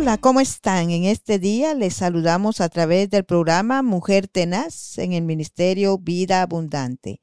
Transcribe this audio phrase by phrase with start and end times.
[0.00, 0.88] Hola, ¿cómo están?
[0.88, 6.40] En este día les saludamos a través del programa Mujer Tenaz en el Ministerio Vida
[6.40, 7.20] Abundante.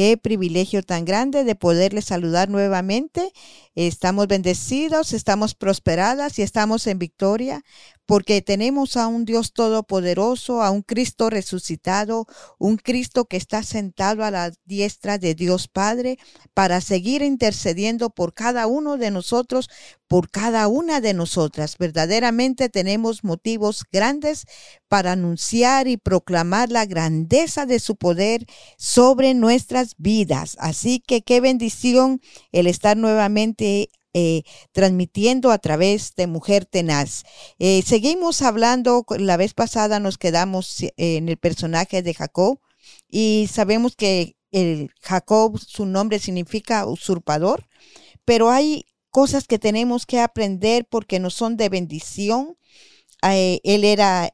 [0.00, 3.34] Qué privilegio tan grande de poderles saludar nuevamente.
[3.74, 7.62] Estamos bendecidos, estamos prosperadas y estamos en victoria
[8.10, 12.26] porque tenemos a un Dios todopoderoso, a un Cristo resucitado,
[12.58, 16.18] un Cristo que está sentado a la diestra de Dios Padre
[16.52, 19.70] para seguir intercediendo por cada uno de nosotros,
[20.08, 21.76] por cada una de nosotras.
[21.78, 24.44] Verdaderamente tenemos motivos grandes
[24.88, 28.44] para anunciar y proclamar la grandeza de su poder
[28.76, 30.56] sobre nuestras vidas.
[30.60, 32.20] Así que qué bendición
[32.52, 37.22] el estar nuevamente eh, transmitiendo a través de Mujer Tenaz.
[37.60, 42.58] Eh, seguimos hablando, la vez pasada nos quedamos eh, en el personaje de Jacob
[43.08, 47.68] y sabemos que el Jacob, su nombre significa usurpador,
[48.24, 52.56] pero hay cosas que tenemos que aprender porque no son de bendición.
[53.22, 54.32] él era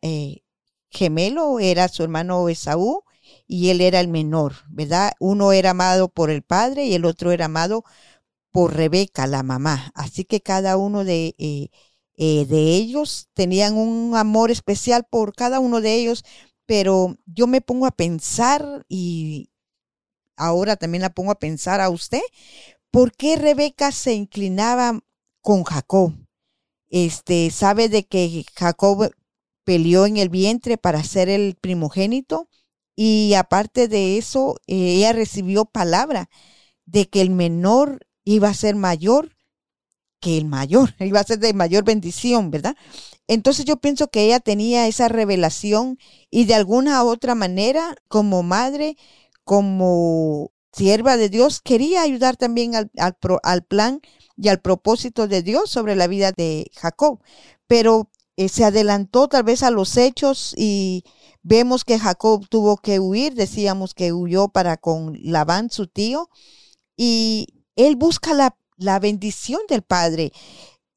[0.91, 3.05] gemelo, era su hermano Esaú
[3.47, 5.13] y él era el menor, ¿verdad?
[5.21, 7.85] Uno era amado por el padre y el otro era amado
[8.51, 9.93] por Rebeca, la mamá.
[9.95, 11.69] Así que cada uno de, eh,
[12.17, 16.25] eh, de ellos tenían un amor especial por cada uno de ellos,
[16.67, 19.51] pero yo me pongo a pensar y
[20.37, 22.23] ahora también la pongo a pensar a usted,
[22.91, 25.01] ¿por qué Rebeca se inclinaba
[25.41, 26.15] con Jacob?
[26.89, 29.11] Este, sabe de que Jacob
[29.65, 32.49] peleó en el vientre para ser el primogénito
[32.97, 36.29] y aparte de eso, eh, ella recibió palabra
[36.87, 39.37] de que el menor iba a ser mayor
[40.21, 42.77] que el mayor, iba a ser de mayor bendición, ¿verdad?
[43.29, 45.99] Entonces yo pienso que ella tenía esa revelación
[46.31, 48.97] y de alguna otra manera, como madre,
[49.45, 52.91] como sierva de Dios, quería ayudar también al,
[53.43, 54.01] al, plan
[54.37, 57.21] y al propósito de Dios sobre la vida de Jacob.
[57.67, 61.05] Pero eh, se adelantó tal vez a los hechos y
[61.47, 66.29] vemos que Jacob tuvo que huir, decíamos que huyó para con Labán, su tío,
[66.97, 67.47] y
[67.77, 70.33] él busca la, bendición del Padre.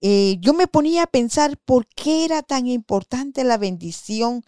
[0.01, 4.43] Eh, yo me ponía a pensar por qué era tan importante la bendición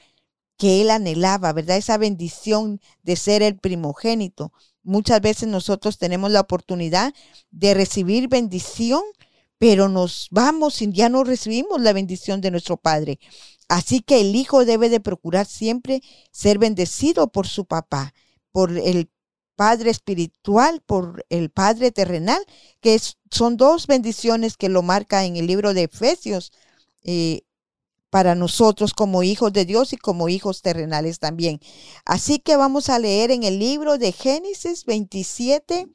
[0.58, 1.78] que él anhelaba, ¿verdad?
[1.78, 4.54] Esa bendición de ser el primogénito.
[4.82, 7.14] Muchas veces nosotros tenemos la oportunidad
[7.52, 9.04] de recibir bendición,
[9.60, 13.20] pero nos vamos y ya no recibimos la bendición de nuestro Padre.
[13.72, 18.14] Así que el hijo debe de procurar siempre ser bendecido por su papá,
[18.52, 19.10] por el
[19.56, 22.44] Padre espiritual por el Padre terrenal,
[22.82, 23.00] que
[23.30, 26.52] son dos bendiciones que lo marca en el libro de Efesios
[27.04, 27.44] eh,
[28.10, 31.62] para nosotros como hijos de Dios y como hijos terrenales también.
[32.04, 35.88] Así que vamos a leer en el libro de Génesis 27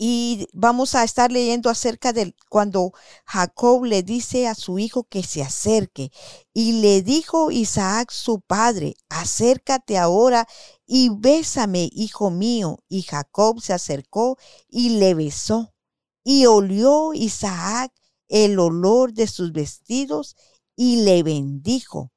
[0.00, 2.92] y vamos a estar leyendo acerca de cuando
[3.24, 6.12] Jacob le dice a su hijo que se acerque.
[6.54, 10.46] Y le dijo Isaac su padre, acércate ahora
[10.86, 12.78] y bésame, hijo mío.
[12.88, 14.38] Y Jacob se acercó
[14.68, 15.74] y le besó.
[16.22, 17.92] Y olió Isaac
[18.28, 20.36] el olor de sus vestidos
[20.76, 22.12] y le bendijo,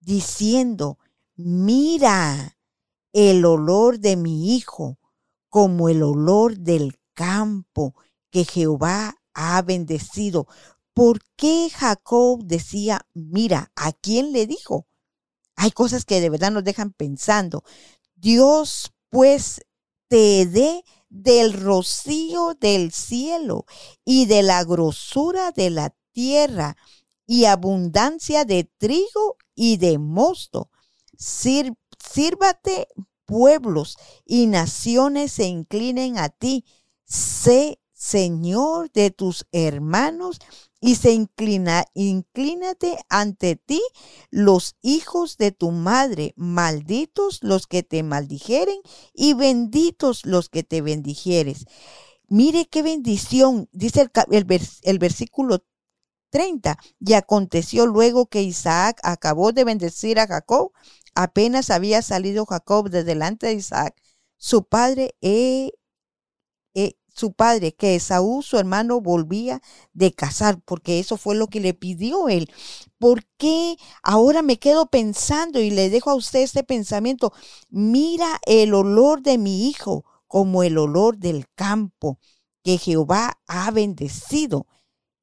[0.00, 0.98] diciendo,
[1.34, 2.56] mira
[3.12, 4.98] el olor de mi hijo
[5.50, 7.96] como el olor del campo
[8.30, 10.46] que Jehová ha bendecido.
[10.94, 14.86] ¿Por qué Jacob decía, mira, ¿a quién le dijo?
[15.56, 17.64] Hay cosas que de verdad nos dejan pensando.
[18.14, 19.62] Dios pues
[20.08, 23.64] te dé del rocío del cielo
[24.04, 26.76] y de la grosura de la tierra
[27.26, 30.70] y abundancia de trigo y de mosto.
[31.18, 32.88] sírvate
[33.24, 36.64] pueblos y naciones se inclinen a ti
[37.06, 40.38] sé Señor de tus hermanos
[40.80, 43.82] y se inclina, inclínate ante ti
[44.30, 48.78] los hijos de tu madre, malditos los que te maldijeren
[49.14, 51.64] y benditos los que te bendijeres.
[52.28, 55.64] Mire qué bendición, dice el, el versículo
[56.30, 56.78] 30.
[57.00, 60.72] Y aconteció luego que Isaac acabó de bendecir a Jacob,
[61.14, 63.96] apenas había salido Jacob de delante de Isaac,
[64.36, 65.72] su padre, e
[67.16, 69.62] su padre, que Esaú, su hermano, volvía
[69.94, 72.50] de casar, porque eso fue lo que le pidió él.
[72.98, 77.32] ¿Por qué ahora me quedo pensando y le dejo a usted este pensamiento?
[77.70, 82.18] Mira el olor de mi hijo como el olor del campo
[82.62, 84.66] que Jehová ha bendecido.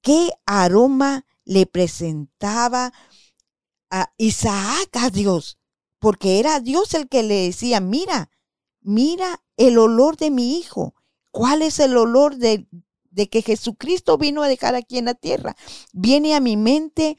[0.01, 2.91] ¿Qué aroma le presentaba
[3.91, 5.59] a Isaac a Dios?
[5.99, 8.31] Porque era Dios el que le decía, mira,
[8.81, 10.95] mira el olor de mi hijo
[11.33, 12.67] ¿Cuál es el olor de,
[13.13, 15.55] de que Jesucristo vino a dejar aquí en la tierra.
[15.93, 17.17] Viene a mi mente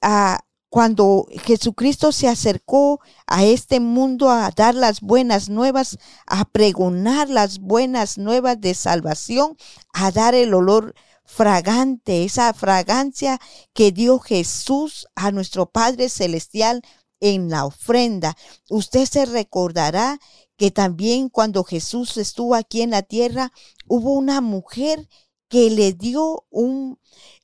[0.00, 7.30] a cuando Jesucristo se acercó a este mundo a dar las buenas nuevas, a pregonar
[7.30, 9.56] las buenas nuevas de salvación,
[9.92, 10.94] a dar el olor
[11.24, 13.40] fragante, esa fragancia
[13.72, 16.82] que dio Jesús a nuestro Padre Celestial
[17.20, 18.36] en la ofrenda.
[18.68, 20.18] Usted se recordará
[20.56, 23.52] que también cuando Jesús estuvo aquí en la tierra,
[23.86, 25.08] hubo una mujer
[25.48, 26.98] que le dio un,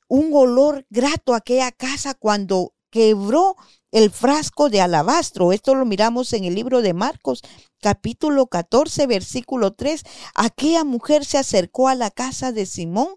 [0.09, 3.57] un olor grato a aquella casa cuando quebró
[3.91, 5.53] el frasco de alabastro.
[5.53, 7.43] Esto lo miramos en el libro de Marcos,
[7.81, 10.03] capítulo 14, versículo 3.
[10.35, 13.15] Aquella mujer se acercó a la casa de Simón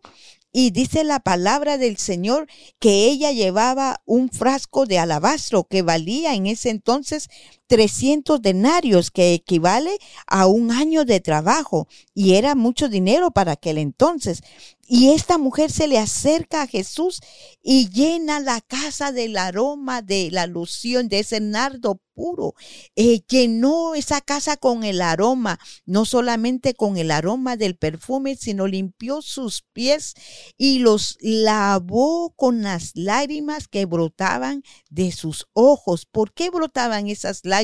[0.58, 2.48] y dice la palabra del Señor
[2.80, 7.28] que ella llevaba un frasco de alabastro que valía en ese entonces
[7.68, 9.98] 300 denarios, que equivale
[10.28, 11.88] a un año de trabajo.
[12.14, 14.42] Y era mucho dinero para aquel entonces.
[14.88, 17.20] Y esta mujer se le acerca a Jesús
[17.64, 22.54] y llena la casa del aroma de la loción de ese nardo puro.
[22.96, 28.68] Eh, llenó esa casa con el aroma, no solamente con el aroma del perfume, sino
[28.68, 30.14] limpió sus pies
[30.56, 34.62] y los lavó con las lágrimas que brotaban
[34.92, 36.06] de sus ojos.
[36.06, 37.55] ¿Por qué brotaban esas lágrimas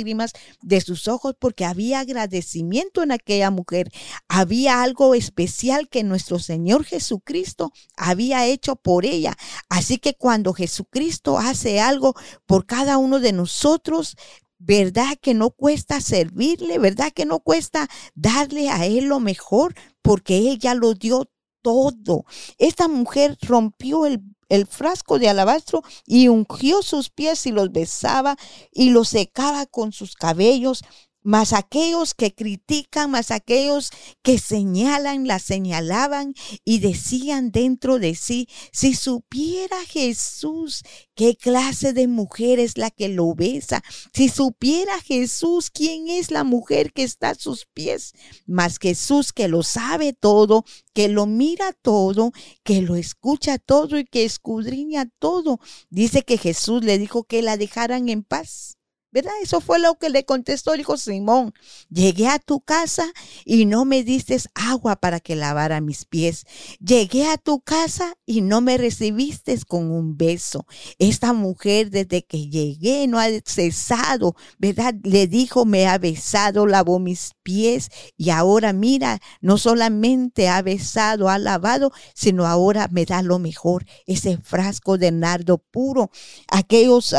[0.61, 1.35] de sus ojos?
[1.37, 3.91] Porque había agradecimiento en aquella mujer.
[4.27, 9.35] Había algo especial que nuestro Señor Jesucristo había hecho por ella.
[9.69, 12.15] Así que cuando Jesucristo hace algo
[12.45, 14.15] por cada uno de nosotros,
[14.57, 16.77] ¿verdad que no cuesta servirle?
[16.77, 19.75] ¿Verdad que no cuesta darle a Él lo mejor?
[20.01, 21.29] Porque Él ya lo dio
[21.61, 22.25] todo.
[22.57, 24.21] Esta mujer rompió el,
[24.51, 28.35] el, frasco de alabastro y ungió sus pies y los besaba
[28.71, 30.83] y los secaba con sus cabellos
[31.23, 33.91] mas aquellos que critican, más aquellos
[34.21, 36.33] que señalan, la señalaban
[36.65, 40.83] y decían dentro de sí, si supiera Jesús
[41.15, 43.83] qué clase de mujer es la que lo besa,
[44.13, 48.13] si supiera Jesús quién es la mujer que está a sus pies,
[48.45, 52.31] mas Jesús que lo sabe todo, que lo mira todo,
[52.63, 55.59] que lo escucha todo y que escudriña todo,
[55.89, 58.77] dice que Jesús le dijo que la dejaran en paz
[59.13, 59.33] ¿Verdad?
[59.43, 61.53] Eso fue lo que le contestó, dijo Simón.
[61.89, 63.11] Llegué a tu casa
[63.43, 66.45] y no me diste agua para que lavara mis pies.
[66.79, 70.65] Llegué a tu casa y no me recibiste con un beso.
[70.97, 74.95] Esta mujer desde que llegué no ha cesado, ¿verdad?
[75.03, 81.27] Le dijo, me ha besado, lavó mis pies y ahora mira, no solamente ha besado,
[81.27, 86.11] ha lavado, sino ahora me da lo mejor, ese frasco de nardo puro.
[86.47, 87.13] Aquellos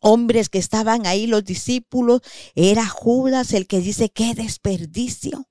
[0.00, 2.20] hombres que estaban ahí, los discípulos,
[2.54, 5.48] era Judas el que dice, qué desperdicio.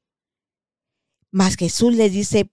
[1.31, 2.51] Mas Jesús le dice,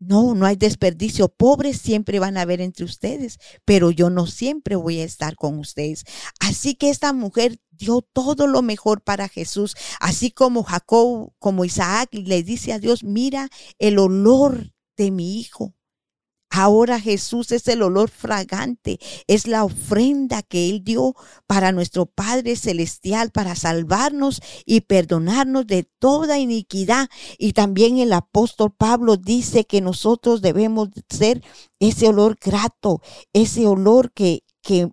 [0.00, 1.28] no, no hay desperdicio.
[1.28, 5.58] Pobres siempre van a haber entre ustedes, pero yo no siempre voy a estar con
[5.58, 6.04] ustedes.
[6.40, 12.10] Así que esta mujer dio todo lo mejor para Jesús, así como Jacob, como Isaac,
[12.12, 15.74] le dice a Dios, mira el olor de mi hijo.
[16.50, 21.14] Ahora Jesús es el olor fragante, es la ofrenda que Él dio
[21.46, 27.08] para nuestro Padre Celestial, para salvarnos y perdonarnos de toda iniquidad.
[27.38, 31.42] Y también el apóstol Pablo dice que nosotros debemos ser
[31.80, 33.02] ese olor grato,
[33.32, 34.90] ese olor que, que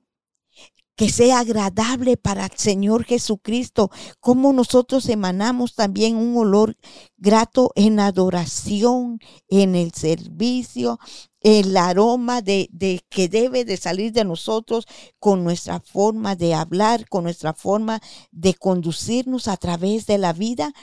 [0.95, 6.77] que sea agradable para el Señor Jesucristo, como nosotros emanamos también un olor
[7.17, 9.19] grato en adoración,
[9.49, 10.99] en el servicio,
[11.45, 14.87] el aroma de, de, que debe de salir de nosotros
[15.19, 20.73] con nuestra forma de hablar, con nuestra forma de conducirnos a través de la vida.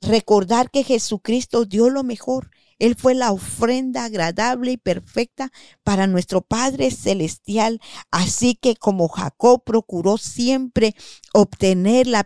[0.00, 2.50] Recordar que Jesucristo dio lo mejor
[2.80, 5.52] él fue la ofrenda agradable y perfecta
[5.84, 7.78] para nuestro Padre Celestial.
[8.10, 10.96] Así que como Jacob procuró siempre
[11.34, 12.24] obtener la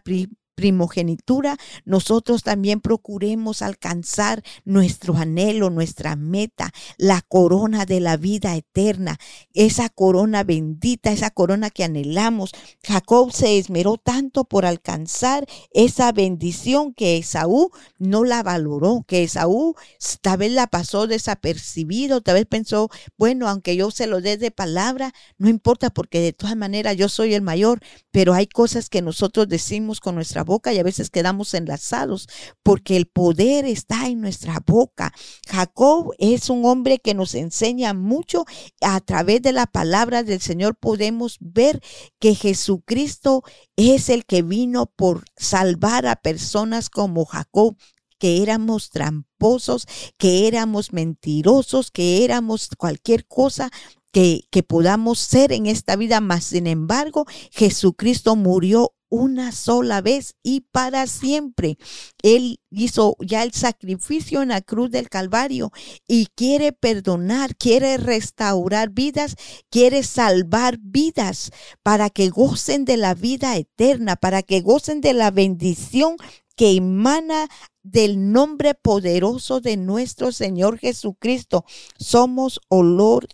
[0.55, 9.19] primogenitura, nosotros también procuremos alcanzar nuestro anhelo, nuestra meta, la corona de la vida eterna,
[9.53, 12.53] esa corona bendita, esa corona que anhelamos.
[12.83, 19.75] Jacob se esmeró tanto por alcanzar esa bendición que Esaú no la valoró, que Esaú
[20.21, 24.51] tal vez la pasó desapercibido, tal vez pensó, bueno, aunque yo se lo dé de
[24.51, 27.81] palabra, no importa porque de todas maneras yo soy el mayor,
[28.11, 32.29] pero hay cosas que nosotros decimos con nuestra boca y a veces quedamos enlazados
[32.63, 35.13] porque el poder está en nuestra boca.
[35.49, 38.45] Jacob es un hombre que nos enseña mucho.
[38.81, 41.81] A través de la palabra del Señor podemos ver
[42.19, 43.43] que Jesucristo
[43.77, 47.77] es el que vino por salvar a personas como Jacob
[48.19, 49.35] que éramos tramposos
[50.19, 53.71] que éramos mentirosos, que éramos cualquier cosa
[54.13, 60.35] que, que podamos ser en esta vida, mas sin embargo Jesucristo murió una sola vez
[60.43, 61.79] y para siempre.
[62.23, 65.71] Él hizo ya el sacrificio en la cruz del Calvario
[66.09, 69.37] y quiere perdonar, quiere restaurar vidas,
[69.71, 71.53] quiere salvar vidas
[71.85, 76.17] para que gocen de la vida eterna, para que gocen de la bendición
[76.57, 77.49] que emana
[77.85, 81.65] del nombre poderoso de nuestro Señor Jesucristo.
[81.99, 83.29] Somos olor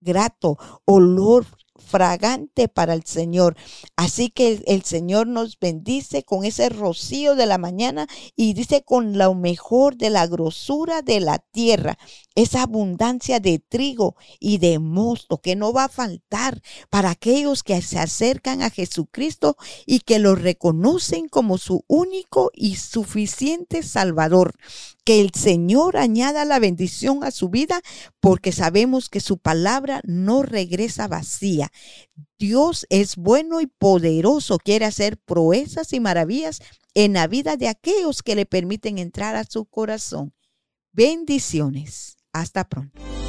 [0.00, 1.46] grato, olor
[1.90, 3.56] fragante para el Señor.
[3.96, 8.06] Así que el, Señor nos bendice con ese rocío de la mañana
[8.36, 11.98] y dice con lo mejor de la grosura de la tierra,
[12.34, 17.82] esa abundancia de trigo y de mosto que no va a faltar para aquellos que
[17.82, 24.54] se acercan a Jesucristo y que lo reconocen como su único y suficiente Salvador.
[25.04, 27.80] Que el Señor añada la bendición a su vida
[28.20, 31.70] porque sabemos que su palabra no regresa vacía.
[32.38, 36.60] Dios es bueno y poderoso, quiere hacer proezas y maravillas
[36.94, 40.34] en la vida de aquellos que le permiten entrar a su corazón.
[40.92, 42.16] Bendiciones.
[42.32, 43.19] Hasta pronto.